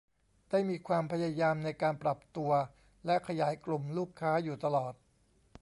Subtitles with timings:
[0.49, 2.51] ได้มีความพยายามในการปรับตัว
[3.05, 4.93] และขยายกลุ่มลูกค้าอยู่ตลอด